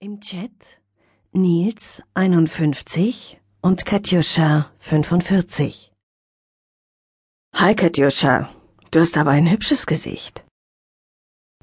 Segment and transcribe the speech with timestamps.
[0.00, 0.52] Im Chat
[1.32, 5.90] Nils 51 und Katjuscha 45.
[7.56, 8.48] Hi Katjuscha,
[8.92, 10.44] du hast aber ein hübsches Gesicht.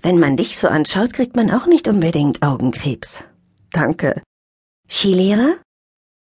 [0.02, 3.24] Wenn man dich so anschaut, kriegt man auch nicht unbedingt Augenkrebs.
[3.72, 4.22] Danke.
[4.90, 5.56] Skilehrer?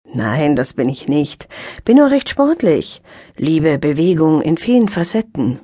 [0.08, 1.50] Nein, das bin ich nicht.
[1.84, 3.02] Bin nur recht sportlich.
[3.36, 5.60] Liebe Bewegung in vielen Facetten.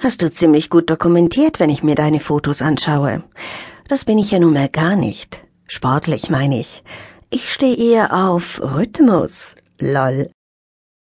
[0.00, 3.24] Hast du ziemlich gut dokumentiert, wenn ich mir deine Fotos anschaue.
[3.88, 5.42] Das bin ich ja nun mal gar nicht.
[5.68, 6.82] Sportlich meine ich.
[7.30, 9.56] Ich stehe eher auf Rhythmus.
[9.80, 10.30] Lol.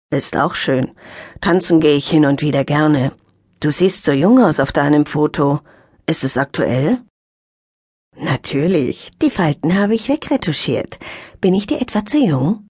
[0.09, 0.91] Ist auch schön.
[1.41, 3.11] Tanzen gehe ich hin und wieder gerne.
[3.59, 5.59] Du siehst so jung aus auf deinem Foto.
[6.05, 7.01] Ist es aktuell?
[8.15, 9.11] Natürlich.
[9.21, 10.97] Die Falten habe ich wegretuschiert.
[11.41, 12.67] Bin ich dir etwa zu jung?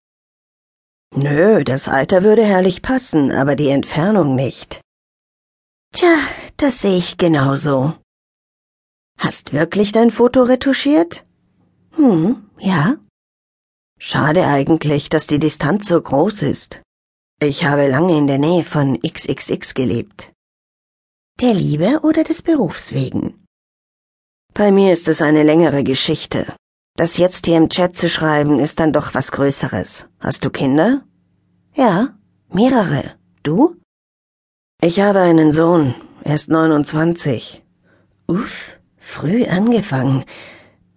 [1.16, 4.82] Nö, das Alter würde herrlich passen, aber die Entfernung nicht.
[5.94, 6.18] Tja,
[6.58, 7.94] das sehe ich genauso.
[9.18, 11.26] Hast wirklich dein Foto retuschiert?
[11.96, 12.98] Hm, ja.
[14.00, 16.82] Schade eigentlich, dass die Distanz so groß ist.
[17.40, 20.32] Ich habe lange in der Nähe von XXX gelebt.
[21.40, 23.44] Der Liebe oder des Berufs wegen?
[24.54, 26.56] Bei mir ist es eine längere Geschichte.
[26.96, 30.08] Das jetzt hier im Chat zu schreiben, ist dann doch was Größeres.
[30.20, 31.04] Hast du Kinder?
[31.76, 32.18] Ja,
[32.52, 33.16] mehrere.
[33.44, 33.76] Du?
[34.82, 35.94] Ich habe einen Sohn.
[36.24, 37.64] Er ist 29.
[38.28, 38.77] Uff.
[39.08, 40.26] Früh angefangen.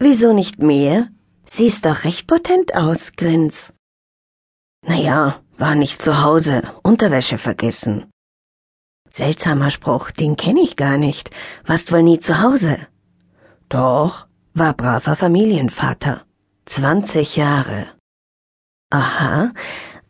[0.01, 1.09] Wieso nicht mehr?
[1.47, 3.73] Siehst doch recht potent aus, Grins.
[4.85, 8.11] Naja, war nicht zu Hause, Unterwäsche vergessen.
[9.09, 11.31] Seltsamer Spruch, den kenne ich gar nicht.
[11.65, 12.89] Warst wohl nie zu Hause?
[13.69, 16.27] Doch, war braver Familienvater.
[16.67, 17.87] Zwanzig Jahre.
[18.91, 19.53] Aha,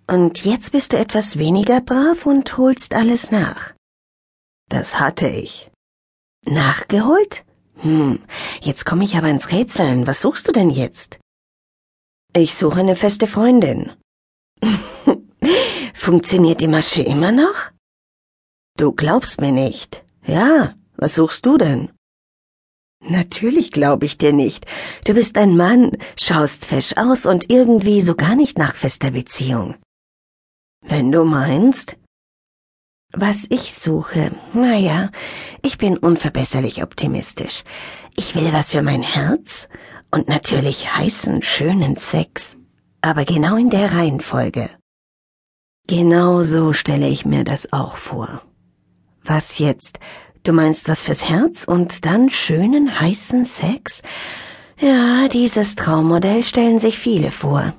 [0.09, 3.75] und jetzt bist du etwas weniger brav und holst alles nach.
[4.69, 5.71] Das hatte ich.
[6.47, 7.45] Nachgeholt?
[7.83, 8.20] Hm,
[8.61, 10.06] jetzt komme ich aber ins Rätseln.
[10.06, 11.19] Was suchst du denn jetzt?
[12.34, 13.92] Ich suche eine feste Freundin.
[15.95, 17.70] Funktioniert die Masche immer noch?
[18.77, 20.05] Du glaubst mir nicht.
[20.27, 21.91] Ja, was suchst du denn?
[23.03, 24.66] Natürlich glaube ich dir nicht.
[25.06, 29.76] Du bist ein Mann, schaust fesch aus und irgendwie so gar nicht nach fester Beziehung.
[30.82, 31.97] Wenn du meinst,
[33.12, 35.10] was ich suche, naja,
[35.62, 37.65] ich bin unverbesserlich optimistisch.
[38.16, 39.69] Ich will was für mein Herz
[40.10, 42.56] und natürlich heißen, schönen Sex.
[43.03, 44.70] Aber genau in der Reihenfolge.
[45.87, 48.43] Genau so stelle ich mir das auch vor.
[49.25, 49.99] Was jetzt?
[50.43, 54.03] Du meinst was fürs Herz und dann schönen, heißen Sex?
[54.78, 57.75] Ja, dieses Traummodell stellen sich viele vor.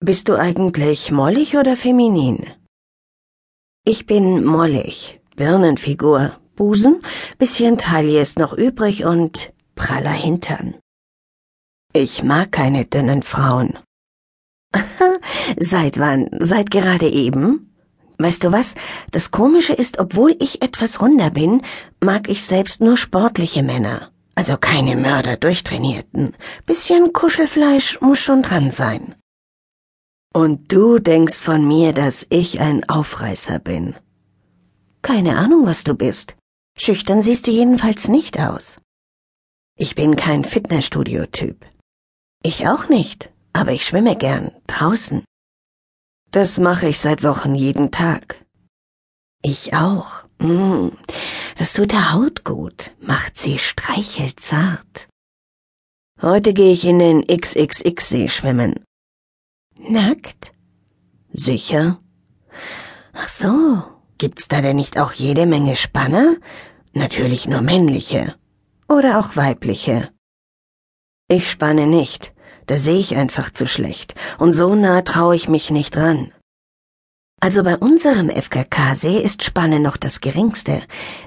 [0.00, 2.50] Bist du eigentlich mollig oder feminin?
[3.84, 7.02] Ich bin mollig, Birnenfigur, Busen,
[7.38, 10.76] bisschen Taille ist noch übrig und praller Hintern.
[11.92, 13.76] Ich mag keine dünnen Frauen.
[15.58, 16.30] Seit wann?
[16.38, 17.74] Seit gerade eben?
[18.18, 18.76] Weißt du was?
[19.10, 21.62] Das Komische ist, obwohl ich etwas runder bin,
[22.00, 24.12] mag ich selbst nur sportliche Männer.
[24.36, 26.36] Also keine Mörder durchtrainierten.
[26.66, 29.16] Bisschen Kuschelfleisch muss schon dran sein.
[30.32, 33.96] Und du denkst von mir, dass ich ein Aufreißer bin.
[35.02, 36.36] Keine Ahnung, was du bist.
[36.78, 38.78] Schüchtern siehst du jedenfalls nicht aus.
[39.76, 41.66] Ich bin kein Fitnessstudio-Typ.
[42.42, 45.24] Ich auch nicht, aber ich schwimme gern, draußen.
[46.30, 48.42] Das mache ich seit Wochen jeden Tag.
[49.42, 50.24] Ich auch.
[50.38, 50.88] Mm,
[51.58, 55.08] das tut der Haut gut, macht sie streichelzart.
[56.22, 58.82] Heute gehe ich in den XXX-See schwimmen.
[59.88, 60.52] Nackt?
[61.32, 61.98] Sicher?
[63.12, 63.82] Ach so,
[64.16, 66.36] gibt's da denn nicht auch jede Menge Spanner?
[66.92, 68.36] Natürlich nur männliche.
[68.88, 70.10] Oder auch weibliche.
[71.28, 72.32] Ich spanne nicht,
[72.66, 76.32] da sehe ich einfach zu schlecht, und so nah traue ich mich nicht ran.
[77.40, 80.80] Also bei unserem FKK-See ist Spanne noch das geringste.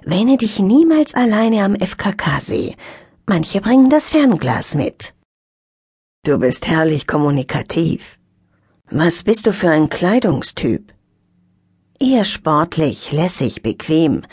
[0.05, 2.77] Wähne dich niemals alleine am FKK-See.
[3.25, 5.13] Manche bringen das Fernglas mit.
[6.23, 8.17] Du bist herrlich kommunikativ.
[8.89, 10.93] Was bist du für ein Kleidungstyp?
[11.99, 14.23] Eher sportlich, lässig, bequem.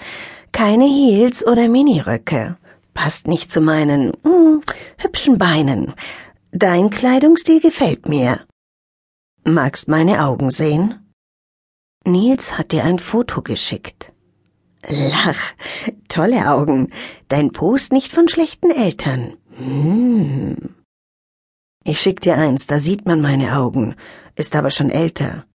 [0.52, 2.58] Keine Heels oder Miniröcke.
[2.92, 4.60] Passt nicht zu meinen mm,
[4.98, 5.94] hübschen Beinen.
[6.50, 8.40] Dein Kleidungsstil gefällt mir.
[9.44, 11.14] Magst meine Augen sehen?
[12.04, 14.12] Nils hat dir ein Foto geschickt.
[14.86, 15.40] Lach,
[16.08, 16.92] tolle Augen.
[17.28, 19.36] Dein Post nicht von schlechten Eltern.
[19.56, 20.71] Hm.
[21.84, 23.96] Ich schick dir eins, da sieht man meine Augen,
[24.36, 25.46] ist aber schon älter.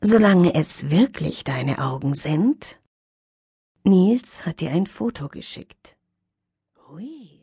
[0.00, 2.78] Solange es wirklich deine Augen sind?
[3.84, 5.96] Nils hat dir ein Foto geschickt.
[6.88, 7.35] Hui.